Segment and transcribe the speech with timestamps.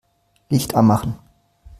[0.49, 1.15] Licht anmachen.